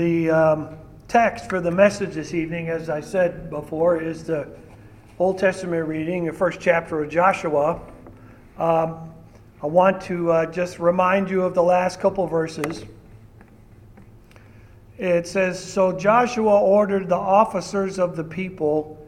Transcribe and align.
The 0.00 0.30
um, 0.30 0.78
text 1.08 1.50
for 1.50 1.60
the 1.60 1.70
message 1.70 2.14
this 2.14 2.32
evening, 2.32 2.70
as 2.70 2.88
I 2.88 3.02
said 3.02 3.50
before, 3.50 4.00
is 4.00 4.24
the 4.24 4.48
Old 5.18 5.36
Testament 5.38 5.86
reading, 5.86 6.24
the 6.24 6.32
first 6.32 6.58
chapter 6.58 7.04
of 7.04 7.10
Joshua. 7.10 7.78
Um, 8.56 9.12
I 9.62 9.66
want 9.66 10.00
to 10.04 10.32
uh, 10.32 10.46
just 10.46 10.78
remind 10.78 11.28
you 11.28 11.42
of 11.42 11.52
the 11.52 11.62
last 11.62 12.00
couple 12.00 12.26
verses. 12.26 12.86
It 14.96 15.26
says 15.26 15.62
So 15.62 15.92
Joshua 15.92 16.58
ordered 16.58 17.10
the 17.10 17.16
officers 17.16 17.98
of 17.98 18.16
the 18.16 18.24
people 18.24 19.06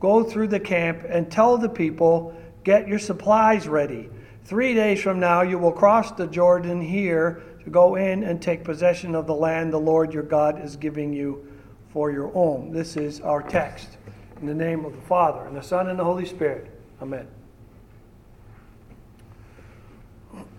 go 0.00 0.24
through 0.24 0.48
the 0.48 0.60
camp 0.60 1.04
and 1.06 1.30
tell 1.30 1.58
the 1.58 1.68
people, 1.68 2.34
Get 2.64 2.88
your 2.88 2.98
supplies 2.98 3.68
ready. 3.68 4.08
Three 4.44 4.72
days 4.72 5.02
from 5.02 5.20
now, 5.20 5.42
you 5.42 5.58
will 5.58 5.70
cross 5.70 6.12
the 6.12 6.26
Jordan 6.26 6.80
here 6.80 7.42
go 7.70 7.96
in 7.96 8.24
and 8.24 8.40
take 8.40 8.64
possession 8.64 9.14
of 9.14 9.26
the 9.26 9.34
land 9.34 9.72
the 9.72 9.78
Lord 9.78 10.12
your 10.12 10.22
God 10.22 10.64
is 10.64 10.76
giving 10.76 11.12
you 11.12 11.46
for 11.92 12.10
your 12.10 12.30
own. 12.34 12.72
This 12.72 12.96
is 12.96 13.20
our 13.20 13.42
text. 13.42 13.96
In 14.40 14.46
the 14.46 14.54
name 14.54 14.84
of 14.84 14.94
the 14.94 15.02
Father, 15.02 15.44
and 15.44 15.56
the 15.56 15.62
Son, 15.62 15.88
and 15.88 15.98
the 15.98 16.04
Holy 16.04 16.24
Spirit. 16.24 16.70
Amen. 17.02 17.26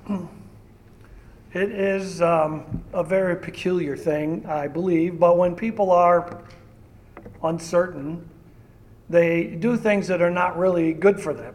It 1.54 1.74
is 1.74 2.22
um, 2.22 2.82
a 2.94 3.04
very 3.04 3.36
peculiar 3.36 3.98
thing, 3.98 4.46
I 4.48 4.70
believe, 4.70 5.20
but 5.20 5.38
when 5.38 5.54
people 5.54 5.92
are 5.92 6.42
uncertain, 7.44 8.30
they 9.10 9.48
do 9.48 9.76
things 9.76 10.08
that 10.08 10.22
are 10.22 10.32
not 10.32 10.58
really 10.58 10.94
good 10.94 11.20
for 11.20 11.34
them. 11.34 11.54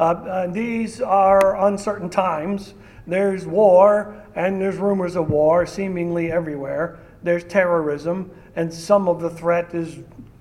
Uh, 0.00 0.02
uh, 0.02 0.46
these 0.46 1.02
are 1.02 1.66
uncertain 1.66 2.08
times, 2.08 2.72
there's 3.06 3.44
war, 3.44 4.16
and 4.34 4.58
there's 4.58 4.76
rumors 4.76 5.14
of 5.14 5.28
war 5.28 5.66
seemingly 5.66 6.32
everywhere. 6.32 6.98
There's 7.22 7.44
terrorism, 7.44 8.30
and 8.56 8.72
some 8.72 9.08
of 9.08 9.20
the 9.20 9.28
threat 9.28 9.74
is 9.74 9.98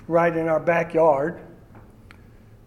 right 0.08 0.34
in 0.34 0.48
our 0.48 0.62
backyard. 0.62 1.42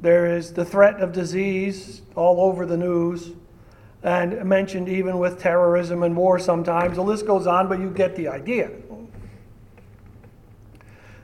There 0.02 0.36
is 0.36 0.52
the 0.52 0.66
threat 0.66 1.00
of 1.00 1.14
disease 1.14 2.02
all 2.14 2.42
over 2.42 2.66
the 2.66 2.76
news, 2.76 3.30
and 4.02 4.44
mentioned 4.44 4.90
even 4.90 5.18
with 5.18 5.40
terrorism 5.40 6.02
and 6.02 6.14
war 6.14 6.38
sometimes. 6.38 6.96
The 6.96 7.02
list 7.02 7.26
goes 7.26 7.46
on, 7.46 7.70
but 7.70 7.80
you 7.80 7.88
get 7.88 8.16
the 8.16 8.28
idea. 8.28 8.70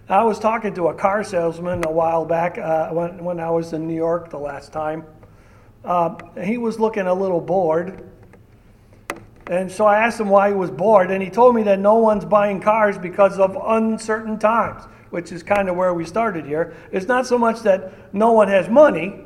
I 0.08 0.24
was 0.24 0.38
talking 0.38 0.72
to 0.76 0.88
a 0.88 0.94
car 0.94 1.22
salesman 1.24 1.84
a 1.84 1.90
while 1.90 2.24
back 2.24 2.56
uh, 2.56 2.88
when, 2.88 3.22
when 3.22 3.38
I 3.38 3.50
was 3.50 3.74
in 3.74 3.86
New 3.86 3.96
York 3.96 4.30
the 4.30 4.38
last 4.38 4.72
time. 4.72 5.04
Uh, 5.88 6.14
he 6.44 6.56
was 6.56 6.78
looking 6.78 7.08
a 7.08 7.14
little 7.14 7.40
bored 7.40 8.08
and 9.48 9.72
so 9.72 9.86
I 9.86 9.98
asked 9.98 10.20
him 10.20 10.28
why 10.28 10.48
he 10.48 10.54
was 10.54 10.70
bored, 10.70 11.10
and 11.10 11.22
he 11.22 11.30
told 11.30 11.54
me 11.54 11.62
that 11.64 11.78
no 11.78 11.94
one's 11.94 12.24
buying 12.24 12.60
cars 12.60 12.98
because 12.98 13.38
of 13.38 13.56
uncertain 13.66 14.38
times, 14.38 14.82
which 15.08 15.32
is 15.32 15.42
kind 15.42 15.70
of 15.70 15.76
where 15.76 15.94
we 15.94 16.04
started 16.04 16.44
here. 16.44 16.74
It's 16.92 17.06
not 17.06 17.26
so 17.26 17.38
much 17.38 17.60
that 17.60 18.14
no 18.14 18.32
one 18.32 18.48
has 18.48 18.68
money, 18.68 19.20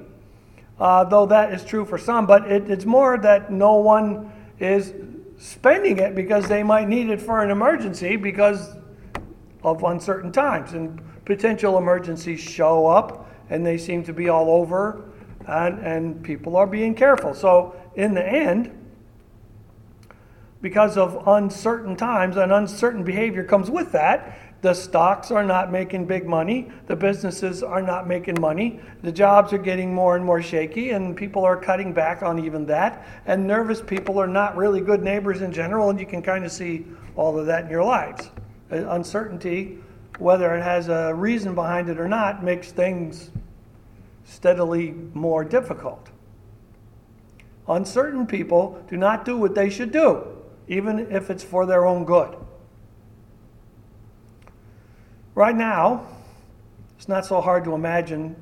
uh, 0.78 1.04
though 1.04 1.26
that 1.26 1.52
is 1.52 1.64
true 1.64 1.84
for 1.84 1.98
some, 1.98 2.26
but 2.26 2.50
it, 2.50 2.70
it's 2.70 2.84
more 2.84 3.18
that 3.18 3.50
no 3.50 3.74
one 3.74 4.30
is 4.60 4.94
spending 5.38 5.98
it 5.98 6.14
because 6.14 6.46
they 6.46 6.62
might 6.62 6.88
need 6.88 7.10
it 7.10 7.20
for 7.20 7.42
an 7.42 7.50
emergency 7.50 8.14
because 8.14 8.76
of 9.64 9.82
uncertain 9.82 10.30
times. 10.30 10.72
And 10.72 11.02
potential 11.24 11.78
emergencies 11.78 12.38
show 12.38 12.86
up, 12.86 13.28
and 13.50 13.66
they 13.66 13.76
seem 13.76 14.04
to 14.04 14.12
be 14.12 14.28
all 14.28 14.50
over, 14.50 15.02
and, 15.46 15.78
and 15.80 16.22
people 16.22 16.56
are 16.56 16.66
being 16.66 16.94
careful. 16.94 17.34
So, 17.34 17.76
in 17.94 18.14
the 18.14 18.26
end, 18.26 18.78
because 20.62 20.96
of 20.96 21.26
uncertain 21.26 21.96
times 21.96 22.36
and 22.36 22.52
uncertain 22.52 23.02
behavior 23.02 23.44
comes 23.44 23.70
with 23.70 23.92
that. 23.92 24.38
The 24.62 24.74
stocks 24.74 25.32
are 25.32 25.42
not 25.42 25.72
making 25.72 26.06
big 26.06 26.24
money. 26.24 26.70
The 26.86 26.94
businesses 26.94 27.64
are 27.64 27.82
not 27.82 28.06
making 28.06 28.40
money. 28.40 28.78
The 29.02 29.10
jobs 29.10 29.52
are 29.52 29.58
getting 29.58 29.92
more 29.92 30.14
and 30.14 30.24
more 30.24 30.40
shaky, 30.40 30.90
and 30.90 31.16
people 31.16 31.44
are 31.44 31.56
cutting 31.56 31.92
back 31.92 32.22
on 32.22 32.38
even 32.38 32.64
that. 32.66 33.04
And 33.26 33.44
nervous 33.44 33.82
people 33.82 34.20
are 34.20 34.28
not 34.28 34.56
really 34.56 34.80
good 34.80 35.02
neighbors 35.02 35.42
in 35.42 35.52
general, 35.52 35.90
and 35.90 35.98
you 35.98 36.06
can 36.06 36.22
kind 36.22 36.44
of 36.44 36.52
see 36.52 36.86
all 37.16 37.36
of 37.36 37.46
that 37.46 37.64
in 37.64 37.70
your 37.70 37.82
lives. 37.82 38.30
Uh, 38.70 38.88
uncertainty, 38.90 39.78
whether 40.20 40.54
it 40.54 40.62
has 40.62 40.88
a 40.88 41.12
reason 41.12 41.56
behind 41.56 41.88
it 41.88 41.98
or 41.98 42.06
not, 42.06 42.44
makes 42.44 42.70
things 42.70 43.32
steadily 44.24 44.94
more 45.14 45.44
difficult. 45.44 46.08
Uncertain 47.68 48.26
people 48.26 48.82
do 48.88 48.96
not 48.96 49.24
do 49.24 49.36
what 49.36 49.54
they 49.54 49.70
should 49.70 49.92
do 49.92 50.26
even 50.68 51.10
if 51.10 51.30
it's 51.30 51.42
for 51.42 51.66
their 51.66 51.84
own 51.86 52.04
good. 52.04 52.36
Right 55.34 55.56
now, 55.56 56.06
it's 56.96 57.08
not 57.08 57.26
so 57.26 57.40
hard 57.40 57.64
to 57.64 57.74
imagine 57.74 58.36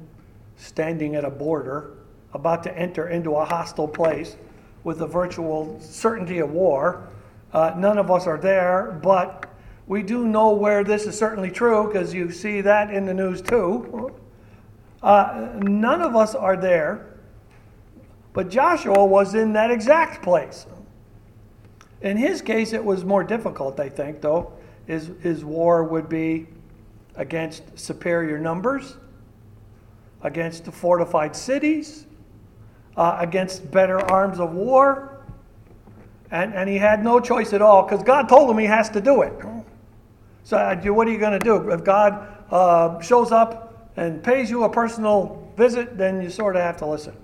standing 0.57 1.17
at 1.17 1.25
a 1.25 1.31
border 1.31 1.97
about 2.35 2.63
to 2.65 2.79
enter 2.79 3.09
into 3.09 3.35
a 3.37 3.45
hostile 3.45 3.89
place 3.89 4.37
with 4.85 4.99
the 4.99 5.07
virtual 5.07 5.81
certainty 5.81 6.39
of 6.39 6.53
war. 6.53 7.09
Uh, 7.53 7.75
none 7.77 7.99
of 7.99 8.11
us 8.11 8.27
are 8.27 8.39
there, 8.39 8.99
but 9.03 9.47
we 9.87 10.03
do 10.03 10.27
know 10.27 10.51
where 10.53 10.85
this 10.85 11.07
is 11.07 11.19
certainly 11.19 11.51
true 11.51 11.87
because 11.87 12.15
you 12.15 12.31
see 12.31 12.61
that 12.61 12.93
in 12.93 13.07
the 13.07 13.15
news 13.15 13.43
too. 13.43 14.15
Uh, 15.03 15.49
none 15.57 16.03
of 16.03 16.15
us 16.15 16.35
are 16.35 16.57
there, 16.57 17.07
but 18.33 18.51
Joshua 18.51 19.05
was 19.05 19.35
in 19.35 19.53
that 19.55 19.71
exact 19.71 20.23
place. 20.23 20.67
In 22.03 22.17
his 22.17 22.43
case, 22.43 22.73
it 22.73 22.85
was 22.85 23.05
more 23.05 23.25
difficult, 23.25 23.81
I 23.81 23.89
think, 23.89 24.21
though. 24.21 24.53
His, 24.87 25.11
his 25.23 25.45
war 25.45 25.85
would 25.85 26.09
be 26.09 26.47
against 27.17 27.79
superior 27.79 28.39
numbers, 28.39 28.97
against 30.23 30.65
the 30.65 30.73
fortified 30.73 31.37
cities, 31.37 32.07
uh, 32.97 33.17
against 33.21 33.71
better 33.71 34.01
arms 34.11 34.41
of 34.41 34.53
war. 34.53 35.23
And, 36.31 36.55
and 36.55 36.69
he 36.69 36.77
had 36.77 37.03
no 37.03 37.21
choice 37.21 37.53
at 37.53 37.63
all 37.63 37.83
because 37.83 38.03
God 38.03 38.29
told 38.29 38.51
him 38.51 38.59
he 38.59 38.67
has 38.67 38.89
to 38.91 39.01
do 39.01 39.23
it. 39.23 39.33
So, 40.45 40.57
uh, 40.57 40.77
what 40.93 41.07
are 41.07 41.11
you 41.11 41.19
going 41.19 41.39
to 41.39 41.45
do? 41.45 41.71
If 41.71 41.85
God 41.85 42.27
uh, 42.51 43.01
shows 43.01 43.33
up 43.33 43.70
and 44.01 44.25
pays 44.25 44.49
you 44.49 44.65
a 44.65 44.69
personal 44.71 45.47
visit, 45.59 45.99
then 45.99 46.23
you 46.23 46.31
sort 46.31 46.57
of 46.57 46.63
have 46.63 46.79
to 46.79 46.87
listen. 46.87 47.15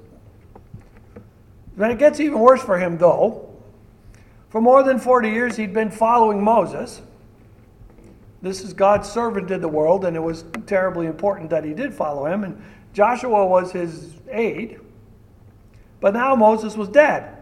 Then 1.75 1.91
it 1.91 1.98
gets 1.98 2.20
even 2.20 2.38
worse 2.38 2.62
for 2.62 2.78
him, 2.78 2.98
though. 2.98 3.48
For 4.50 4.60
more 4.60 4.82
than 4.82 4.98
40 4.98 5.31
years, 5.31 5.56
he'd 5.56 5.72
been 5.72 5.91
following 5.91 6.44
Moses. 6.44 7.00
This 8.42 8.62
is 8.62 8.75
God's 8.75 9.09
servant 9.09 9.50
in 9.50 9.62
the 9.62 9.69
world, 9.69 10.04
and 10.04 10.14
it 10.14 10.20
was 10.20 10.44
terribly 10.66 11.06
important 11.06 11.48
that 11.48 11.64
he 11.64 11.72
did 11.72 11.94
follow 11.94 12.26
him. 12.26 12.44
And 12.44 12.62
Joshua 12.93 13.47
was 13.47 13.72
his 13.72 14.12
aide. 14.31 14.78
But 16.00 16.12
now 16.12 16.37
Moses 16.37 16.76
was 16.76 16.91
dead, 16.91 17.38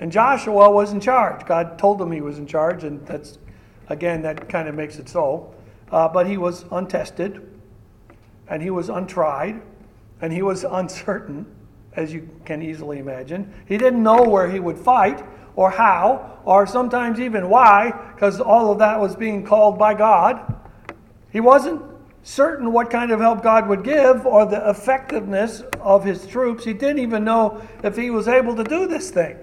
and 0.00 0.10
Joshua 0.10 0.68
was 0.72 0.90
in 0.90 0.98
charge. 0.98 1.46
God 1.46 1.78
told 1.78 2.02
him 2.02 2.10
he 2.10 2.20
was 2.20 2.40
in 2.40 2.48
charge, 2.48 2.82
and 2.82 3.06
that's, 3.06 3.38
again, 3.90 4.22
that 4.22 4.48
kind 4.48 4.68
of 4.68 4.74
makes 4.74 4.98
it 4.98 5.08
so. 5.08 5.54
Uh, 5.92 6.08
but 6.08 6.26
he 6.26 6.36
was 6.36 6.64
untested, 6.72 7.55
and 8.48 8.62
he 8.62 8.70
was 8.70 8.88
untried, 8.88 9.62
and 10.20 10.32
he 10.32 10.42
was 10.42 10.64
uncertain, 10.68 11.46
as 11.94 12.12
you 12.12 12.28
can 12.44 12.62
easily 12.62 12.98
imagine. 12.98 13.52
He 13.66 13.78
didn't 13.78 14.02
know 14.02 14.22
where 14.22 14.50
he 14.50 14.60
would 14.60 14.78
fight 14.78 15.24
or 15.56 15.70
how, 15.70 16.38
or 16.44 16.66
sometimes 16.66 17.18
even 17.18 17.48
why, 17.48 17.90
because 18.14 18.40
all 18.40 18.70
of 18.70 18.78
that 18.78 19.00
was 19.00 19.16
being 19.16 19.44
called 19.44 19.78
by 19.78 19.94
God. 19.94 20.54
He 21.30 21.40
wasn't 21.40 21.82
certain 22.22 22.72
what 22.72 22.90
kind 22.90 23.10
of 23.10 23.20
help 23.20 23.42
God 23.42 23.68
would 23.68 23.82
give 23.82 24.26
or 24.26 24.44
the 24.46 24.68
effectiveness 24.68 25.62
of 25.80 26.04
his 26.04 26.26
troops. 26.26 26.64
He 26.64 26.72
didn't 26.74 26.98
even 26.98 27.24
know 27.24 27.62
if 27.82 27.96
he 27.96 28.10
was 28.10 28.28
able 28.28 28.54
to 28.56 28.64
do 28.64 28.86
this 28.86 29.10
thing. 29.10 29.38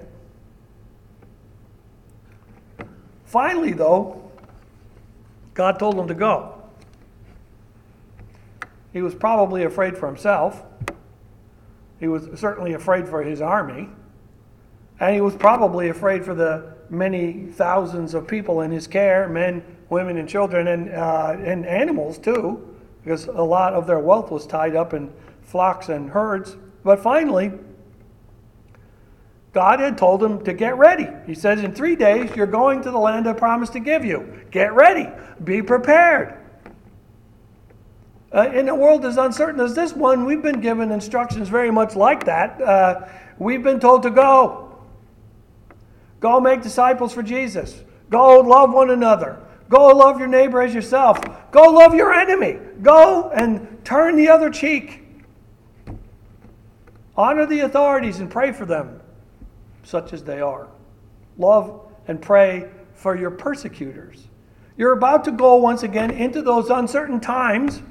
Finally, 3.25 3.73
though, 3.73 4.29
God 5.55 5.79
told 5.79 5.95
him 5.95 6.07
to 6.07 6.13
go. 6.13 6.62
He 8.93 9.01
was 9.01 9.15
probably 9.15 9.63
afraid 9.63 9.97
for 9.97 10.07
himself. 10.07 10.63
He 11.99 12.07
was 12.07 12.39
certainly 12.39 12.73
afraid 12.73 13.07
for 13.07 13.23
his 13.23 13.41
army. 13.41 13.89
And 14.99 15.15
he 15.15 15.21
was 15.21 15.35
probably 15.35 15.89
afraid 15.89 16.23
for 16.23 16.35
the 16.35 16.75
many 16.89 17.47
thousands 17.47 18.13
of 18.13 18.27
people 18.27 18.61
in 18.61 18.71
his 18.71 18.85
care 18.85 19.27
men, 19.27 19.63
women, 19.89 20.17
and 20.17 20.29
children, 20.29 20.67
and, 20.67 20.91
uh, 20.91 21.35
and 21.39 21.65
animals 21.65 22.19
too, 22.19 22.75
because 23.03 23.25
a 23.25 23.41
lot 23.41 23.73
of 23.73 23.87
their 23.87 23.99
wealth 23.99 24.31
was 24.31 24.45
tied 24.45 24.75
up 24.75 24.93
in 24.93 25.11
flocks 25.41 25.89
and 25.89 26.09
herds. 26.09 26.55
But 26.83 26.99
finally, 26.99 27.51
God 29.53 29.79
had 29.79 29.97
told 29.97 30.23
him 30.23 30.43
to 30.45 30.53
get 30.53 30.77
ready. 30.77 31.07
He 31.25 31.35
says, 31.35 31.63
In 31.63 31.73
three 31.73 31.95
days, 31.95 32.35
you're 32.35 32.47
going 32.47 32.81
to 32.83 32.91
the 32.91 32.97
land 32.97 33.27
I 33.27 33.33
promised 33.33 33.73
to 33.73 33.79
give 33.79 34.05
you. 34.05 34.41
Get 34.51 34.73
ready, 34.73 35.09
be 35.43 35.61
prepared. 35.61 36.42
Uh, 38.33 38.49
in 38.53 38.67
a 38.67 38.75
world 38.75 39.05
as 39.05 39.17
uncertain 39.17 39.61
as 39.61 39.75
this 39.75 39.93
one, 39.93 40.25
we've 40.25 40.41
been 40.41 40.59
given 40.59 40.91
instructions 40.91 41.49
very 41.49 41.69
much 41.69 41.95
like 41.95 42.25
that. 42.25 42.59
Uh, 42.59 43.07
we've 43.37 43.61
been 43.61 43.79
told 43.79 44.01
to 44.01 44.09
go. 44.09 44.75
Go 46.19 46.39
make 46.39 46.63
disciples 46.63 47.13
for 47.13 47.21
Jesus. 47.21 47.83
Go 48.09 48.39
love 48.39 48.73
one 48.73 48.89
another. 48.89 49.39
Go 49.69 49.87
love 49.87 50.19
your 50.19 50.27
neighbor 50.27 50.61
as 50.61 50.73
yourself. 50.73 51.19
Go 51.51 51.63
love 51.63 51.93
your 51.93 52.13
enemy. 52.13 52.59
Go 52.81 53.29
and 53.29 53.83
turn 53.83 54.15
the 54.15 54.29
other 54.29 54.49
cheek. 54.49 55.03
Honor 57.15 57.45
the 57.45 57.59
authorities 57.59 58.19
and 58.19 58.31
pray 58.31 58.51
for 58.51 58.65
them, 58.65 58.99
such 59.83 60.13
as 60.13 60.23
they 60.23 60.41
are. 60.41 60.67
Love 61.37 61.81
and 62.07 62.21
pray 62.21 62.69
for 62.95 63.15
your 63.15 63.31
persecutors. 63.31 64.27
You're 64.77 64.93
about 64.93 65.23
to 65.25 65.31
go 65.31 65.55
once 65.55 65.83
again 65.83 66.09
into 66.09 66.41
those 66.41 66.69
uncertain 66.69 67.19
times. 67.19 67.81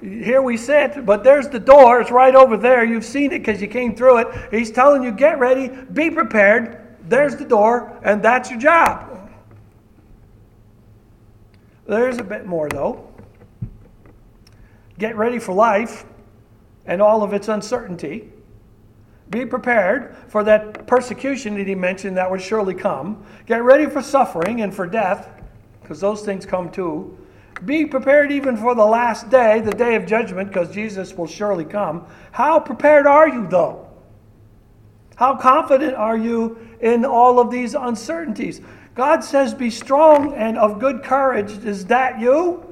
Here 0.00 0.40
we 0.40 0.56
sit, 0.56 1.04
but 1.04 1.24
there's 1.24 1.48
the 1.48 1.58
door. 1.58 2.00
It's 2.00 2.10
right 2.10 2.34
over 2.34 2.56
there. 2.56 2.84
You've 2.84 3.04
seen 3.04 3.32
it 3.32 3.40
because 3.40 3.60
you 3.60 3.68
came 3.68 3.94
through 3.94 4.18
it. 4.18 4.28
He's 4.50 4.70
telling 4.70 5.02
you, 5.02 5.12
get 5.12 5.38
ready, 5.38 5.68
be 5.68 6.10
prepared. 6.10 6.96
There's 7.08 7.36
the 7.36 7.44
door, 7.44 7.98
and 8.02 8.22
that's 8.22 8.50
your 8.50 8.58
job. 8.58 9.30
There's 11.86 12.18
a 12.18 12.24
bit 12.24 12.46
more, 12.46 12.68
though. 12.68 13.12
Get 14.98 15.16
ready 15.16 15.38
for 15.38 15.52
life 15.52 16.06
and 16.86 17.02
all 17.02 17.22
of 17.22 17.32
its 17.32 17.48
uncertainty. 17.48 18.30
Be 19.30 19.44
prepared 19.44 20.16
for 20.28 20.44
that 20.44 20.86
persecution 20.86 21.56
that 21.56 21.66
he 21.66 21.74
mentioned 21.74 22.16
that 22.16 22.30
would 22.30 22.40
surely 22.40 22.74
come. 22.74 23.24
Get 23.46 23.62
ready 23.62 23.86
for 23.86 24.02
suffering 24.02 24.60
and 24.60 24.72
for 24.72 24.86
death, 24.86 25.28
because 25.82 26.00
those 26.00 26.22
things 26.22 26.46
come 26.46 26.70
too. 26.70 27.18
Be 27.64 27.86
prepared 27.86 28.32
even 28.32 28.56
for 28.56 28.74
the 28.74 28.84
last 28.84 29.30
day, 29.30 29.60
the 29.60 29.72
day 29.72 29.94
of 29.94 30.06
judgment, 30.06 30.48
because 30.48 30.74
Jesus 30.74 31.14
will 31.14 31.26
surely 31.26 31.64
come. 31.64 32.06
How 32.32 32.60
prepared 32.60 33.06
are 33.06 33.28
you, 33.28 33.46
though? 33.46 33.88
How 35.16 35.36
confident 35.36 35.94
are 35.94 36.16
you 36.16 36.58
in 36.80 37.04
all 37.04 37.38
of 37.38 37.50
these 37.50 37.74
uncertainties? 37.74 38.60
God 38.94 39.22
says, 39.22 39.54
Be 39.54 39.70
strong 39.70 40.34
and 40.34 40.58
of 40.58 40.78
good 40.78 41.02
courage. 41.02 41.52
Is 41.64 41.86
that 41.86 42.20
you? 42.20 42.64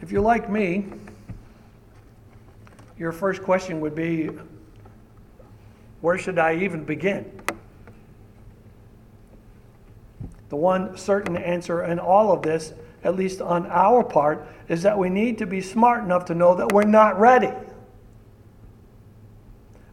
If 0.00 0.12
you're 0.12 0.22
like 0.22 0.50
me, 0.50 0.86
your 2.98 3.12
first 3.12 3.42
question 3.42 3.80
would 3.80 3.94
be 3.94 4.30
where 6.00 6.16
should 6.16 6.38
I 6.38 6.56
even 6.56 6.84
begin? 6.84 7.30
The 10.48 10.56
one 10.56 10.96
certain 10.96 11.36
answer 11.36 11.84
in 11.84 11.98
all 11.98 12.32
of 12.32 12.42
this, 12.42 12.72
at 13.04 13.16
least 13.16 13.40
on 13.40 13.66
our 13.66 14.02
part, 14.02 14.46
is 14.68 14.82
that 14.82 14.98
we 14.98 15.10
need 15.10 15.38
to 15.38 15.46
be 15.46 15.60
smart 15.60 16.04
enough 16.04 16.24
to 16.26 16.34
know 16.34 16.54
that 16.54 16.72
we're 16.72 16.84
not 16.84 17.18
ready. 17.18 17.52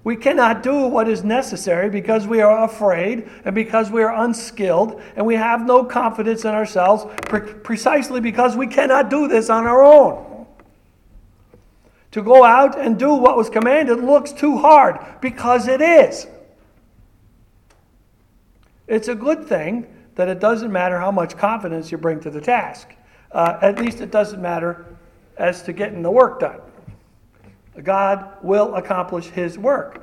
We 0.05 0.15
cannot 0.15 0.61
do 0.61 0.85
what 0.85 1.09
is 1.09 1.23
necessary 1.23 1.89
because 1.89 2.27
we 2.27 2.39
are 2.39 2.63
afraid 2.63 3.27
and 3.43 3.55
because 3.55 3.89
we 3.89 4.03
are 4.03 4.23
unskilled 4.23 5.01
and 5.15 5.25
we 5.25 5.33
have 5.33 5.65
no 5.65 5.83
confidence 5.83 6.45
in 6.45 6.51
ourselves 6.51 7.05
pre- 7.23 7.53
precisely 7.53 8.21
because 8.21 8.55
we 8.55 8.67
cannot 8.67 9.09
do 9.09 9.27
this 9.27 9.49
on 9.49 9.65
our 9.65 9.83
own. 9.83 10.45
To 12.11 12.21
go 12.21 12.43
out 12.43 12.79
and 12.79 12.99
do 12.99 13.15
what 13.15 13.35
was 13.35 13.49
commanded 13.49 13.99
looks 13.99 14.31
too 14.31 14.59
hard 14.59 14.99
because 15.21 15.67
it 15.67 15.81
is. 15.81 16.27
It's 18.87 19.07
a 19.07 19.15
good 19.15 19.47
thing 19.47 19.87
that 20.15 20.29
it 20.29 20.39
doesn't 20.39 20.71
matter 20.71 20.99
how 20.99 21.11
much 21.11 21.37
confidence 21.37 21.91
you 21.91 21.97
bring 21.97 22.19
to 22.21 22.29
the 22.29 22.41
task. 22.41 22.89
Uh, 23.31 23.57
at 23.61 23.79
least 23.79 24.01
it 24.01 24.11
doesn't 24.11 24.41
matter 24.41 24.85
as 25.37 25.61
to 25.63 25.73
getting 25.73 26.01
the 26.01 26.11
work 26.11 26.39
done. 26.39 26.59
God 27.83 28.37
will 28.41 28.75
accomplish 28.75 29.25
his 29.25 29.57
work 29.57 30.01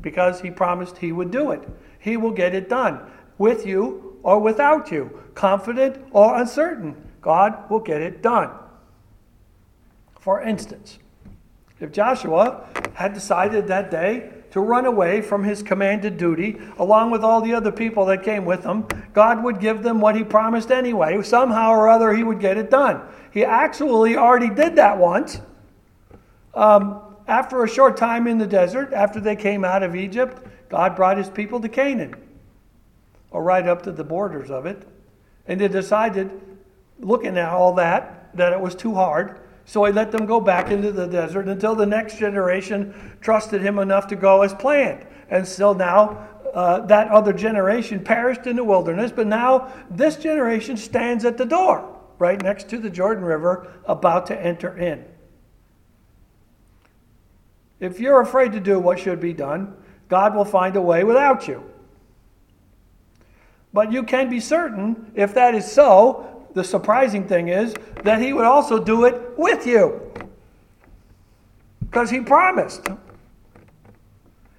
because 0.00 0.40
he 0.40 0.50
promised 0.50 0.98
he 0.98 1.10
would 1.10 1.32
do 1.32 1.50
it. 1.50 1.68
He 1.98 2.16
will 2.16 2.30
get 2.30 2.54
it 2.54 2.68
done 2.68 3.00
with 3.38 3.66
you 3.66 4.18
or 4.22 4.38
without 4.38 4.90
you, 4.90 5.22
confident 5.34 6.04
or 6.12 6.36
uncertain. 6.40 6.94
God 7.20 7.68
will 7.68 7.80
get 7.80 8.00
it 8.00 8.22
done. 8.22 8.50
For 10.20 10.42
instance, 10.42 10.98
if 11.80 11.92
Joshua 11.92 12.68
had 12.94 13.14
decided 13.14 13.66
that 13.68 13.90
day 13.90 14.30
to 14.50 14.60
run 14.60 14.86
away 14.86 15.20
from 15.20 15.44
his 15.44 15.62
commanded 15.62 16.16
duty, 16.16 16.58
along 16.78 17.10
with 17.10 17.22
all 17.22 17.40
the 17.40 17.52
other 17.52 17.70
people 17.70 18.06
that 18.06 18.22
came 18.22 18.44
with 18.44 18.64
him, 18.64 18.86
God 19.12 19.44
would 19.44 19.60
give 19.60 19.82
them 19.82 20.00
what 20.00 20.16
he 20.16 20.24
promised 20.24 20.70
anyway. 20.70 21.22
Somehow 21.22 21.70
or 21.70 21.88
other, 21.88 22.14
he 22.14 22.24
would 22.24 22.40
get 22.40 22.56
it 22.56 22.70
done. 22.70 23.02
He 23.30 23.44
actually 23.44 24.16
already 24.16 24.48
did 24.48 24.76
that 24.76 24.96
once. 24.98 25.40
Um, 26.54 27.00
after 27.26 27.62
a 27.62 27.68
short 27.68 27.96
time 27.96 28.26
in 28.26 28.38
the 28.38 28.46
desert, 28.46 28.92
after 28.92 29.20
they 29.20 29.36
came 29.36 29.64
out 29.64 29.82
of 29.82 29.94
Egypt, 29.94 30.46
God 30.70 30.96
brought 30.96 31.18
his 31.18 31.28
people 31.28 31.60
to 31.60 31.68
Canaan, 31.68 32.14
or 33.30 33.42
right 33.42 33.66
up 33.66 33.82
to 33.82 33.92
the 33.92 34.04
borders 34.04 34.50
of 34.50 34.64
it. 34.64 34.86
And 35.46 35.60
they 35.60 35.68
decided, 35.68 36.30
looking 36.98 37.36
at 37.36 37.50
all 37.50 37.74
that, 37.74 38.34
that 38.34 38.52
it 38.52 38.60
was 38.60 38.74
too 38.74 38.94
hard. 38.94 39.40
So 39.68 39.84
he 39.84 39.92
let 39.92 40.10
them 40.10 40.24
go 40.24 40.40
back 40.40 40.70
into 40.70 40.90
the 40.92 41.06
desert 41.06 41.46
until 41.46 41.74
the 41.74 41.84
next 41.84 42.16
generation 42.16 43.18
trusted 43.20 43.60
him 43.60 43.78
enough 43.78 44.06
to 44.06 44.16
go 44.16 44.40
as 44.40 44.54
planned. 44.54 45.06
And 45.28 45.46
still 45.46 45.74
now, 45.74 46.26
uh, 46.54 46.86
that 46.86 47.08
other 47.08 47.34
generation 47.34 48.02
perished 48.02 48.46
in 48.46 48.56
the 48.56 48.64
wilderness, 48.64 49.12
but 49.14 49.26
now 49.26 49.70
this 49.90 50.16
generation 50.16 50.78
stands 50.78 51.26
at 51.26 51.36
the 51.36 51.44
door, 51.44 52.00
right 52.18 52.42
next 52.42 52.70
to 52.70 52.78
the 52.78 52.88
Jordan 52.88 53.22
River, 53.22 53.70
about 53.84 54.26
to 54.28 54.40
enter 54.40 54.74
in. 54.78 55.04
If 57.78 58.00
you're 58.00 58.22
afraid 58.22 58.52
to 58.52 58.60
do 58.60 58.78
what 58.78 58.98
should 58.98 59.20
be 59.20 59.34
done, 59.34 59.76
God 60.08 60.34
will 60.34 60.46
find 60.46 60.76
a 60.76 60.80
way 60.80 61.04
without 61.04 61.46
you. 61.46 61.62
But 63.74 63.92
you 63.92 64.02
can 64.02 64.30
be 64.30 64.40
certain, 64.40 65.12
if 65.14 65.34
that 65.34 65.54
is 65.54 65.70
so, 65.70 66.37
the 66.54 66.64
surprising 66.64 67.26
thing 67.26 67.48
is 67.48 67.74
that 68.04 68.20
He 68.20 68.32
would 68.32 68.44
also 68.44 68.82
do 68.82 69.04
it 69.04 69.38
with 69.38 69.66
you. 69.66 70.00
Because 71.80 72.10
He 72.10 72.20
promised. 72.20 72.88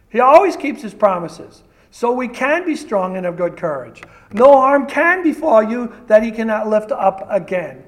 He 0.10 0.20
always 0.20 0.56
keeps 0.56 0.82
His 0.82 0.94
promises. 0.94 1.64
So 1.92 2.12
we 2.12 2.28
can 2.28 2.66
be 2.66 2.76
strong 2.76 3.18
and 3.18 3.26
of 3.26 3.36
good 3.36 3.58
courage. 3.58 4.04
No 4.32 4.54
harm 4.54 4.88
can 4.88 5.24
befall 5.24 5.64
you 5.64 5.94
that 6.08 6.24
He 6.24 6.32
cannot 6.32 6.68
lift 6.68 6.92
up 6.92 7.28
again. 7.30 7.84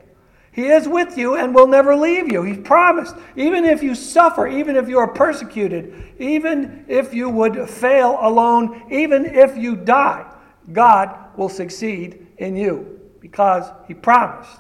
He 0.54 0.68
is 0.68 0.88
with 0.88 1.18
you 1.18 1.36
and 1.36 1.56
will 1.56 1.68
never 1.68 1.96
leave 1.96 2.32
you. 2.32 2.44
He's 2.44 2.58
promised. 2.58 3.16
Even 3.38 3.64
if 3.64 3.82
you 3.82 3.96
suffer, 3.96 4.48
even 4.48 4.76
if 4.76 4.90
you 4.90 4.98
are 4.98 5.08
persecuted, 5.08 6.14
even 6.20 6.84
if 6.90 7.14
you 7.14 7.30
would 7.30 7.70
fail 7.70 8.18
alone, 8.20 8.84
even 8.92 9.26
if 9.26 9.56
you 9.56 9.78
die, 9.78 10.30
God 10.74 11.38
will 11.38 11.48
succeed 11.48 12.28
in 12.38 12.58
you 12.58 13.01
because 13.22 13.72
He 13.88 13.94
promised. 13.94 14.60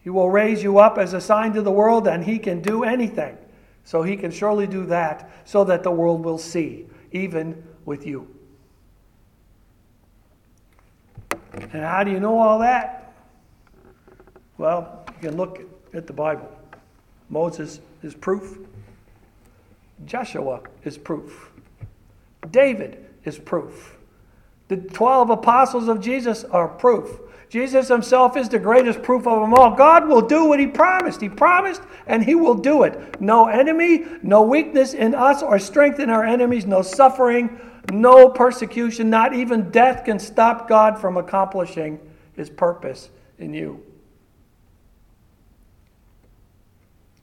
He 0.00 0.10
will 0.10 0.30
raise 0.30 0.62
you 0.62 0.78
up 0.78 0.98
as 0.98 1.14
a 1.14 1.20
sign 1.20 1.54
to 1.54 1.62
the 1.62 1.72
world, 1.72 2.06
and 2.06 2.22
He 2.22 2.38
can 2.38 2.60
do 2.60 2.84
anything. 2.84 3.38
So 3.84 4.02
He 4.02 4.16
can 4.16 4.30
surely 4.30 4.66
do 4.66 4.84
that 4.86 5.30
so 5.44 5.64
that 5.64 5.82
the 5.82 5.90
world 5.90 6.24
will 6.24 6.38
see, 6.38 6.86
even 7.12 7.64
with 7.86 8.06
you. 8.06 8.28
And 11.52 11.82
how 11.82 12.04
do 12.04 12.10
you 12.10 12.20
know 12.20 12.38
all 12.38 12.58
that? 12.58 13.14
Well, 14.58 15.06
you 15.22 15.28
can 15.28 15.36
look 15.36 15.60
at 15.94 16.06
the 16.06 16.12
Bible. 16.12 16.50
Moses 17.30 17.80
is 18.02 18.14
proof. 18.14 18.58
Joshua 20.04 20.60
is 20.84 20.98
proof. 20.98 21.50
David 22.50 23.04
is 23.24 23.38
proof. 23.38 23.95
The 24.68 24.76
12 24.76 25.30
apostles 25.30 25.88
of 25.88 26.00
Jesus 26.00 26.44
are 26.44 26.68
proof. 26.68 27.20
Jesus 27.48 27.88
himself 27.88 28.36
is 28.36 28.48
the 28.48 28.58
greatest 28.58 29.02
proof 29.02 29.26
of 29.26 29.40
them 29.40 29.54
all. 29.54 29.76
God 29.76 30.08
will 30.08 30.20
do 30.20 30.46
what 30.46 30.58
he 30.58 30.66
promised. 30.66 31.20
He 31.20 31.28
promised 31.28 31.82
and 32.06 32.24
he 32.24 32.34
will 32.34 32.54
do 32.54 32.82
it. 32.82 33.20
No 33.20 33.46
enemy, 33.46 34.04
no 34.22 34.42
weakness 34.42 34.94
in 34.94 35.14
us 35.14 35.42
or 35.42 35.58
strength 35.58 36.00
in 36.00 36.10
our 36.10 36.24
enemies, 36.24 36.66
no 36.66 36.82
suffering, 36.82 37.60
no 37.92 38.28
persecution, 38.28 39.08
not 39.08 39.32
even 39.32 39.70
death 39.70 40.04
can 40.04 40.18
stop 40.18 40.68
God 40.68 40.98
from 40.98 41.16
accomplishing 41.16 42.00
his 42.34 42.50
purpose 42.50 43.10
in 43.38 43.54
you. 43.54 43.80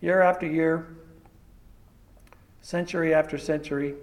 year 0.03 0.21
after 0.21 0.45
year, 0.45 0.97
century 2.61 3.13
after 3.13 3.37
century, 3.37 3.95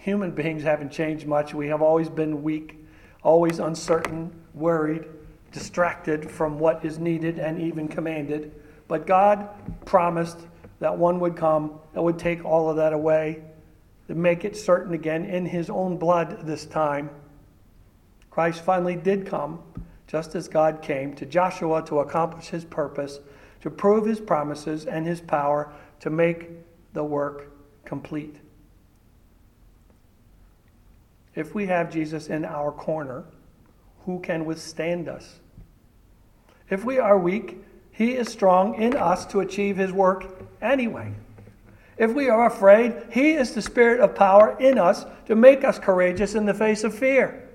human 0.00 0.30
beings 0.30 0.62
haven't 0.62 0.90
changed 0.90 1.26
much. 1.26 1.54
We 1.54 1.68
have 1.68 1.82
always 1.82 2.08
been 2.08 2.42
weak, 2.42 2.76
always 3.22 3.58
uncertain, 3.58 4.32
worried, 4.54 5.04
distracted 5.52 6.30
from 6.30 6.58
what 6.58 6.84
is 6.84 6.98
needed 6.98 7.38
and 7.38 7.60
even 7.60 7.86
commanded. 7.86 8.52
But 8.88 9.06
God 9.06 9.48
promised 9.84 10.38
that 10.80 10.96
one 10.96 11.20
would 11.20 11.36
come 11.36 11.78
that 11.92 12.02
would 12.02 12.18
take 12.18 12.44
all 12.44 12.70
of 12.70 12.76
that 12.76 12.92
away, 12.92 13.42
to 14.08 14.14
make 14.14 14.44
it 14.44 14.56
certain 14.56 14.94
again 14.94 15.24
in 15.24 15.46
his 15.46 15.70
own 15.70 15.96
blood 15.96 16.46
this 16.46 16.66
time. 16.66 17.10
Christ 18.30 18.64
finally 18.64 18.96
did 18.96 19.26
come, 19.26 19.62
just 20.06 20.34
as 20.34 20.48
God 20.48 20.82
came 20.82 21.14
to 21.14 21.26
Joshua 21.26 21.84
to 21.84 22.00
accomplish 22.00 22.48
his 22.48 22.64
purpose 22.64 23.20
to 23.60 23.70
prove 23.70 24.06
his 24.06 24.20
promises 24.20 24.86
and 24.86 25.06
his 25.06 25.20
power 25.20 25.72
to 26.00 26.10
make 26.10 26.48
the 26.92 27.04
work 27.04 27.52
complete. 27.84 28.36
If 31.34 31.54
we 31.54 31.66
have 31.66 31.92
Jesus 31.92 32.28
in 32.28 32.44
our 32.44 32.72
corner, 32.72 33.24
who 34.04 34.20
can 34.20 34.44
withstand 34.44 35.08
us? 35.08 35.38
If 36.68 36.84
we 36.84 36.98
are 36.98 37.18
weak, 37.18 37.58
he 37.90 38.14
is 38.14 38.28
strong 38.28 38.74
in 38.80 38.96
us 38.96 39.26
to 39.26 39.40
achieve 39.40 39.76
his 39.76 39.92
work 39.92 40.42
anyway. 40.62 41.12
If 41.98 42.14
we 42.14 42.28
are 42.30 42.46
afraid, 42.46 42.94
he 43.10 43.32
is 43.32 43.52
the 43.52 43.60
spirit 43.60 44.00
of 44.00 44.14
power 44.14 44.56
in 44.58 44.78
us 44.78 45.04
to 45.26 45.36
make 45.36 45.64
us 45.64 45.78
courageous 45.78 46.34
in 46.34 46.46
the 46.46 46.54
face 46.54 46.82
of 46.82 46.94
fear. 46.94 47.48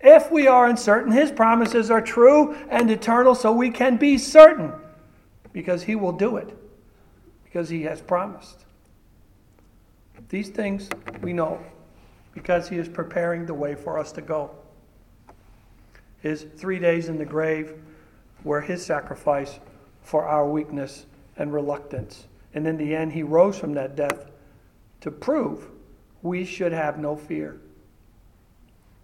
If 0.00 0.30
we 0.30 0.46
are 0.46 0.66
uncertain, 0.66 1.12
his 1.12 1.30
promises 1.30 1.90
are 1.90 2.00
true 2.00 2.54
and 2.70 2.90
eternal, 2.90 3.34
so 3.34 3.52
we 3.52 3.70
can 3.70 3.96
be 3.96 4.18
certain 4.18 4.72
because 5.52 5.82
he 5.82 5.96
will 5.96 6.12
do 6.12 6.36
it, 6.36 6.56
because 7.44 7.68
he 7.68 7.82
has 7.82 8.00
promised. 8.00 8.64
These 10.28 10.48
things 10.48 10.88
we 11.20 11.32
know 11.32 11.60
because 12.34 12.68
he 12.68 12.76
is 12.76 12.88
preparing 12.88 13.46
the 13.46 13.54
way 13.54 13.74
for 13.74 13.98
us 13.98 14.12
to 14.12 14.20
go. 14.20 14.50
His 16.20 16.46
three 16.56 16.78
days 16.78 17.08
in 17.08 17.18
the 17.18 17.24
grave 17.24 17.74
were 18.42 18.60
his 18.60 18.84
sacrifice 18.84 19.58
for 20.02 20.26
our 20.26 20.48
weakness 20.48 21.06
and 21.36 21.52
reluctance. 21.52 22.26
And 22.54 22.66
in 22.66 22.76
the 22.76 22.94
end, 22.94 23.12
he 23.12 23.22
rose 23.22 23.58
from 23.58 23.74
that 23.74 23.96
death 23.96 24.30
to 25.00 25.10
prove 25.10 25.68
we 26.22 26.44
should 26.44 26.72
have 26.72 26.98
no 26.98 27.16
fear. 27.16 27.60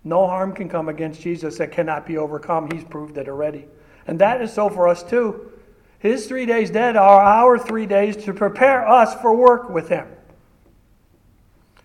No 0.03 0.27
harm 0.27 0.55
can 0.55 0.69
come 0.69 0.89
against 0.89 1.21
Jesus 1.21 1.59
that 1.59 1.73
cannot 1.73 2.07
be 2.07 2.17
overcome. 2.17 2.71
He's 2.71 2.85
proved 2.85 3.19
it 3.19 3.29
already. 3.29 3.67
And 4.07 4.19
that 4.19 4.41
is 4.41 4.53
so 4.53 4.71
for 4.71 4.89
us 4.89 5.03
too. 5.03 5.53
His 5.99 6.27
three 6.27 6.47
days 6.47 6.71
dead 6.71 6.97
are 6.97 7.23
our 7.23 7.59
three 7.59 7.85
days 7.85 8.17
to 8.25 8.33
prepare 8.33 8.89
us 8.89 9.15
for 9.21 9.35
work 9.35 9.69
with 9.69 9.89
him. 9.89 10.09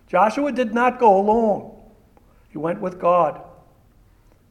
Joshua 0.06 0.52
did 0.52 0.72
not 0.72 0.98
go 0.98 1.18
alone, 1.18 1.72
he 2.48 2.58
went 2.58 2.80
with 2.80 2.98
God, 2.98 3.42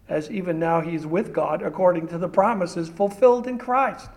as 0.10 0.30
even 0.30 0.60
now 0.60 0.82
he's 0.82 1.06
with 1.06 1.34
God 1.34 1.62
according 1.62 2.08
to 2.10 2.18
the 2.18 2.28
promises 2.28 2.90
fulfilled 2.90 3.48
in 3.48 3.58
Christ. 3.58 4.10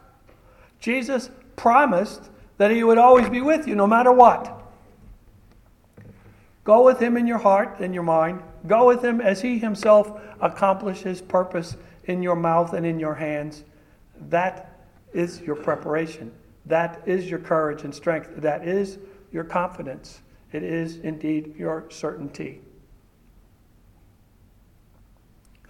Jesus 0.80 1.30
promised 1.56 2.30
that 2.56 2.70
he 2.70 2.84
would 2.84 2.98
always 2.98 3.28
be 3.28 3.40
with 3.40 3.66
you 3.66 3.74
no 3.74 3.86
matter 3.86 4.12
what. 4.12 4.54
Go 6.64 6.84
with 6.84 7.00
him 7.00 7.16
in 7.16 7.26
your 7.26 7.38
heart 7.38 7.80
and 7.80 7.94
your 7.94 8.02
mind. 8.02 8.42
Go 8.66 8.86
with 8.86 9.02
him 9.02 9.20
as 9.20 9.40
he 9.40 9.58
himself 9.58 10.20
accomplishes 10.40 11.22
purpose 11.22 11.76
in 12.04 12.22
your 12.22 12.36
mouth 12.36 12.74
and 12.74 12.84
in 12.84 13.00
your 13.00 13.14
hands. 13.14 13.64
That 14.28 14.78
is 15.14 15.40
your 15.40 15.56
preparation. 15.56 16.30
That 16.66 17.00
is 17.06 17.30
your 17.30 17.38
courage 17.38 17.84
and 17.84 17.94
strength. 17.94 18.30
That 18.36 18.68
is 18.68 18.98
your 19.32 19.44
confidence. 19.44 20.20
It 20.52 20.62
is 20.62 20.98
indeed 20.98 21.54
your 21.56 21.84
certainty. 21.90 22.60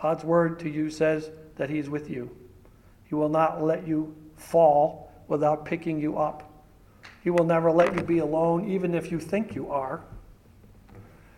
God's 0.00 0.24
word 0.24 0.60
to 0.60 0.70
you 0.70 0.90
says 0.90 1.30
that 1.56 1.70
He's 1.70 1.90
with 1.90 2.08
you. 2.08 2.30
He 3.04 3.14
will 3.14 3.28
not 3.28 3.62
let 3.62 3.86
you 3.86 4.14
fall 4.36 5.10
without 5.26 5.64
picking 5.64 5.98
you 5.98 6.18
up. 6.18 6.44
He 7.22 7.30
will 7.30 7.44
never 7.44 7.70
let 7.72 7.94
you 7.94 8.02
be 8.02 8.18
alone, 8.18 8.70
even 8.70 8.94
if 8.94 9.10
you 9.10 9.18
think 9.18 9.54
you 9.54 9.70
are. 9.70 10.04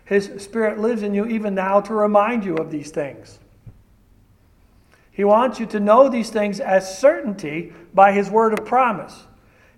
His 0.05 0.31
Spirit 0.37 0.79
lives 0.79 1.03
in 1.03 1.13
you 1.13 1.25
even 1.25 1.55
now 1.55 1.81
to 1.81 1.93
remind 1.93 2.45
you 2.45 2.55
of 2.55 2.69
these 2.69 2.91
things. 2.91 3.39
He 5.11 5.23
wants 5.23 5.59
you 5.59 5.65
to 5.67 5.79
know 5.79 6.09
these 6.09 6.29
things 6.29 6.59
as 6.59 6.99
certainty 6.99 7.73
by 7.93 8.11
His 8.11 8.29
word 8.29 8.57
of 8.57 8.65
promise. 8.65 9.25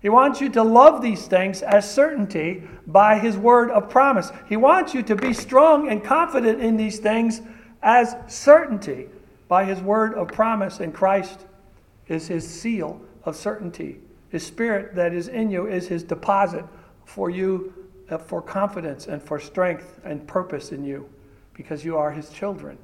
He 0.04 0.10
wants 0.10 0.38
you 0.42 0.50
to 0.50 0.62
love 0.62 1.00
these 1.00 1.26
things 1.26 1.62
as 1.62 1.90
certainty 1.90 2.62
by 2.86 3.18
His 3.18 3.38
word 3.38 3.70
of 3.70 3.88
promise. 3.88 4.30
He 4.46 4.58
wants 4.58 4.92
you 4.92 5.02
to 5.02 5.16
be 5.16 5.32
strong 5.32 5.88
and 5.88 6.04
confident 6.04 6.60
in 6.60 6.76
these 6.76 6.98
things 6.98 7.40
as 7.82 8.14
certainty 8.26 9.08
by 9.48 9.64
His 9.64 9.80
word 9.80 10.12
of 10.12 10.28
promise. 10.28 10.80
And 10.80 10.92
Christ 10.92 11.46
is 12.06 12.28
His 12.28 12.46
seal 12.46 13.00
of 13.24 13.34
certainty. 13.34 13.98
His 14.28 14.44
Spirit 14.46 14.94
that 14.94 15.14
is 15.14 15.28
in 15.28 15.50
you 15.50 15.68
is 15.68 15.88
His 15.88 16.02
deposit 16.02 16.66
for 17.06 17.30
you, 17.30 17.72
uh, 18.10 18.18
for 18.18 18.42
confidence 18.42 19.06
and 19.06 19.22
for 19.22 19.40
strength 19.40 20.00
and 20.04 20.28
purpose 20.28 20.70
in 20.70 20.84
you, 20.84 21.08
because 21.54 21.82
you 21.82 21.96
are 21.96 22.10
His 22.10 22.28
children. 22.28 22.76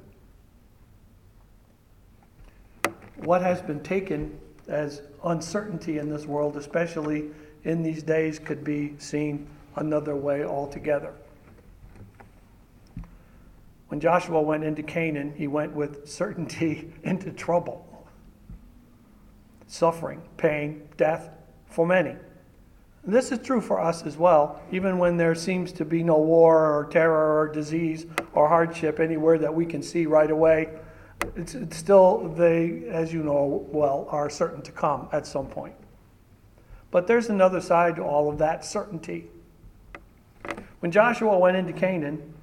What 3.17 3.43
has 3.43 3.61
been 3.61 3.83
taken 3.83 4.39
as 4.71 5.01
uncertainty 5.23 5.97
in 5.97 6.09
this 6.09 6.25
world, 6.25 6.57
especially 6.57 7.29
in 7.63 7.83
these 7.83 8.01
days, 8.01 8.39
could 8.39 8.63
be 8.63 8.95
seen 8.97 9.47
another 9.75 10.15
way 10.15 10.43
altogether. 10.43 11.13
When 13.89 13.99
Joshua 13.99 14.41
went 14.41 14.63
into 14.63 14.83
Canaan, 14.83 15.33
he 15.35 15.47
went 15.47 15.73
with 15.73 16.07
certainty 16.07 16.93
into 17.03 17.31
trouble, 17.31 17.85
suffering, 19.67 20.21
pain, 20.37 20.87
death 20.97 21.29
for 21.67 21.85
many. 21.85 22.15
This 23.03 23.31
is 23.31 23.39
true 23.39 23.61
for 23.61 23.81
us 23.81 24.03
as 24.03 24.15
well, 24.15 24.61
even 24.71 24.99
when 24.99 25.17
there 25.17 25.33
seems 25.33 25.71
to 25.73 25.85
be 25.85 26.03
no 26.03 26.17
war 26.19 26.71
or 26.71 26.85
terror 26.85 27.39
or 27.39 27.47
disease 27.51 28.05
or 28.33 28.47
hardship 28.47 28.99
anywhere 28.99 29.39
that 29.39 29.53
we 29.53 29.65
can 29.65 29.81
see 29.81 30.05
right 30.05 30.29
away 30.29 30.69
it's, 31.35 31.55
it's 31.55 31.77
still, 31.77 32.29
they, 32.35 32.83
as 32.89 33.13
you 33.13 33.23
know 33.23 33.65
well, 33.71 34.07
are 34.09 34.29
certain 34.29 34.61
to 34.63 34.71
come 34.71 35.07
at 35.11 35.25
some 35.25 35.47
point. 35.47 35.75
But 36.91 37.07
there's 37.07 37.29
another 37.29 37.61
side 37.61 37.95
to 37.95 38.03
all 38.03 38.29
of 38.29 38.37
that 38.39 38.65
certainty. 38.65 39.27
When 40.79 40.91
Joshua 40.91 41.37
went 41.37 41.57
into 41.57 41.73
Canaan, 41.73 42.33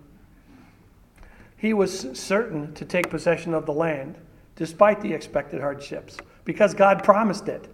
he 1.57 1.75
was 1.75 2.09
certain 2.19 2.73
to 2.75 2.85
take 2.85 3.11
possession 3.11 3.53
of 3.53 3.67
the 3.67 3.73
land 3.73 4.17
despite 4.57 5.01
the 5.01 5.13
expected 5.13 5.61
hardships 5.61 6.17
because 6.45 6.73
God 6.73 7.05
promised 7.05 7.49
it. 7.49 7.69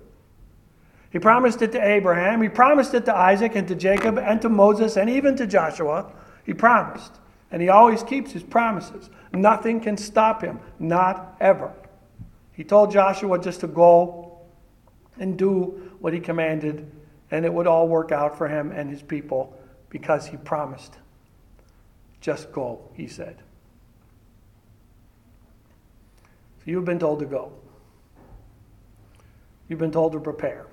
He 1.10 1.18
promised 1.18 1.62
it 1.62 1.70
to 1.72 1.86
Abraham, 1.86 2.42
he 2.42 2.48
promised 2.48 2.92
it 2.94 3.04
to 3.04 3.16
Isaac 3.16 3.54
and 3.54 3.68
to 3.68 3.74
Jacob 3.74 4.18
and 4.18 4.42
to 4.42 4.48
Moses 4.48 4.96
and 4.96 5.08
even 5.08 5.36
to 5.36 5.46
Joshua. 5.46 6.10
He 6.44 6.52
promised. 6.52 7.20
And 7.54 7.62
he 7.62 7.68
always 7.68 8.02
keeps 8.02 8.32
his 8.32 8.42
promises. 8.42 9.10
Nothing 9.32 9.78
can 9.78 9.96
stop 9.96 10.42
him, 10.42 10.58
not 10.80 11.36
ever. 11.40 11.72
He 12.50 12.64
told 12.64 12.90
Joshua 12.90 13.38
just 13.38 13.60
to 13.60 13.68
go 13.68 14.40
and 15.20 15.38
do 15.38 15.92
what 16.00 16.12
he 16.12 16.18
commanded, 16.18 16.90
and 17.30 17.44
it 17.44 17.54
would 17.54 17.68
all 17.68 17.86
work 17.86 18.10
out 18.10 18.36
for 18.36 18.48
him 18.48 18.72
and 18.72 18.90
his 18.90 19.02
people 19.02 19.56
because 19.88 20.26
he 20.26 20.36
promised. 20.36 20.96
Just 22.20 22.50
go, 22.50 22.90
he 22.92 23.06
said. 23.06 23.36
So 26.58 26.72
you've 26.72 26.84
been 26.84 26.98
told 26.98 27.20
to 27.20 27.26
go. 27.26 27.52
You've 29.68 29.78
been 29.78 29.92
told 29.92 30.10
to 30.14 30.18
prepare. 30.18 30.66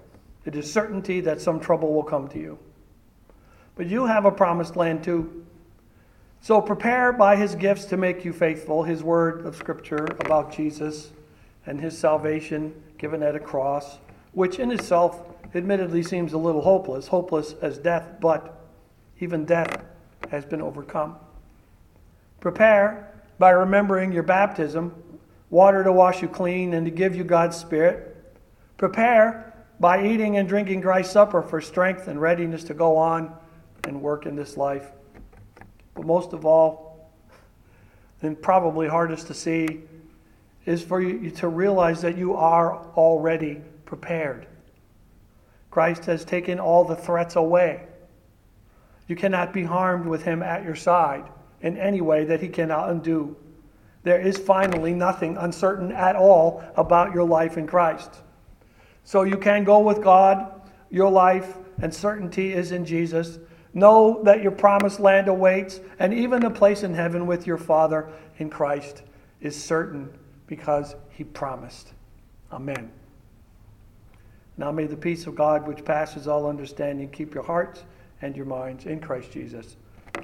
It 0.46 0.56
is 0.56 0.74
certainty 0.74 1.22
that 1.22 1.42
some 1.42 1.60
trouble 1.60 1.94
will 1.94 2.02
come 2.02 2.28
to 2.30 2.40
you. 2.40 2.58
But 3.76 3.86
you 3.86 4.08
have 4.08 4.26
a 4.26 4.32
promised 4.32 4.76
land 4.76 5.04
too. 5.04 5.46
So 6.44 6.60
prepare 6.60 7.14
by 7.14 7.36
his 7.36 7.54
gifts 7.54 7.86
to 7.86 7.98
make 7.98 8.26
you 8.26 8.34
faithful, 8.34 8.82
his 8.82 9.04
word 9.04 9.46
of 9.46 9.56
scripture 9.56 10.06
about 10.20 10.52
Jesus 10.52 11.12
and 11.68 11.80
his 11.80 11.96
salvation 11.96 12.74
given 12.98 13.22
at 13.22 13.36
a 13.36 13.40
cross, 13.40 14.00
which 14.34 14.58
in 14.58 14.72
itself 14.72 15.22
admittedly 15.54 16.02
seems 16.02 16.34
a 16.34 16.40
little 16.40 16.62
hopeless, 16.62 17.06
hopeless 17.06 17.54
as 17.62 17.78
death, 17.78 18.16
but 18.20 18.60
even 19.20 19.46
death 19.46 19.84
has 20.32 20.44
been 20.44 20.64
overcome. 20.64 21.16
Prepare 22.40 23.14
by 23.38 23.52
remembering 23.52 24.12
your 24.12 24.24
baptism, 24.24 24.96
water 25.52 25.84
to 25.84 25.92
wash 25.92 26.24
you 26.24 26.28
clean 26.28 26.74
and 26.74 26.86
to 26.88 26.92
give 26.92 27.16
you 27.16 27.24
God's 27.24 27.56
Spirit. 27.56 28.34
Prepare 28.78 29.54
by 29.80 30.08
eating 30.08 30.38
and 30.38 30.50
drinking 30.50 30.82
Christ's 30.82 31.14
supper 31.14 31.44
for 31.44 31.62
strength 31.62 32.08
and 32.08 32.20
readiness 32.20 32.64
to 32.64 32.74
go 32.74 32.98
on 32.98 33.32
and 33.84 34.02
work 34.02 34.26
in 34.26 34.36
this 34.36 34.58
life. 34.58 34.92
But 36.01 36.08
most 36.08 36.34
of 36.34 36.48
all, 36.48 37.12
and 38.24 38.41
probably 38.41 38.88
hardest 38.88 39.27
to 39.27 39.36
see, 39.36 39.81
is 40.65 40.81
for 40.81 41.00
you 41.00 41.29
to 41.29 41.48
realize 41.48 42.01
that 42.01 42.17
you 42.17 42.34
are 42.34 42.84
already 42.96 43.62
prepared. 43.86 44.48
Christ 45.70 46.05
has 46.05 46.25
taken 46.25 46.60
all 46.60 46.86
the 46.86 46.96
threats 46.96 47.36
away. 47.36 47.84
You 49.08 49.15
cannot 49.15 49.53
be 49.53 49.63
harmed 49.63 50.08
with 50.08 50.24
him 50.24 50.41
at 50.41 50.63
your 50.63 50.74
side 50.74 51.25
in 51.62 51.77
any 51.77 52.01
way 52.01 52.25
that 52.25 52.41
he 52.41 52.48
cannot 52.48 52.89
undo. 52.89 53.38
There 54.01 54.20
is 54.20 54.39
finally 54.39 54.96
nothing 54.96 55.38
uncertain 55.38 55.91
at 55.91 56.15
all 56.15 56.63
about 56.77 57.13
your 57.13 57.25
life 57.25 57.60
in 57.60 57.67
Christ. 57.67 58.10
So 59.03 59.22
you 59.22 59.38
can 59.38 59.63
go 59.63 59.77
with 59.81 60.01
God. 60.01 60.63
Your 60.89 61.12
life 61.12 61.58
and 61.79 61.93
certainty 61.93 62.53
is 62.53 62.72
in 62.72 62.86
Jesus. 62.86 63.38
Know 63.74 64.22
that 64.24 64.42
your 64.42 64.51
promised 64.51 65.00
land 65.00 65.28
awaits, 65.28 65.80
and 66.00 66.13
even 66.13 66.44
a 66.44 66.50
place 66.50 66.84
in 66.84 66.94
heaven 66.94 67.25
with 67.25 67.48
your 67.48 67.58
Father 67.58 68.10
in 68.38 68.50
Christ 68.50 69.04
is 69.40 69.62
certain 69.62 70.12
because 70.48 70.96
he 71.10 71.24
promised. 71.24 71.94
Amen. 72.51 72.92
Now 74.58 74.72
may 74.72 74.86
the 74.86 74.98
peace 74.98 75.25
of 75.25 75.36
God, 75.36 75.68
which 75.68 75.86
passes 75.86 76.28
all 76.28 76.48
understanding, 76.48 77.10
keep 77.10 77.34
your 77.34 77.44
hearts 77.44 77.84
and 78.22 78.36
your 78.36 78.46
minds 78.46 78.86
in 78.86 79.00
Christ 79.00 79.32
Jesus. 79.32 79.78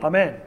Amen. 0.03 0.39